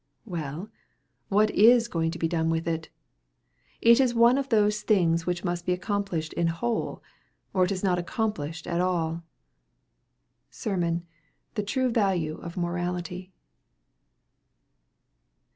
Well, 0.25 0.67
what 1.29 1.51
is 1.51 1.87
going 1.87 2.09
to 2.09 2.17
be 2.17 2.27
done 2.27 2.49
with 2.49 2.67
it? 2.67 2.89
It 3.81 3.99
is 3.99 4.15
one 4.15 4.39
of 4.39 4.49
those 4.49 4.81
things 4.81 5.27
which 5.27 5.43
must 5.43 5.63
be 5.63 5.73
accomplished 5.73 6.33
in 6.33 6.47
whole, 6.47 7.03
or 7.53 7.65
it 7.65 7.71
is 7.71 7.83
not 7.83 7.99
accomplished 7.99 8.65
at 8.65 8.81
all. 8.81 9.21
SERMON: 10.49 11.05
'The 11.53 11.63
True 11.65 11.91
Value 11.91 12.37
of 12.39 12.57
Morality.' 12.57 13.31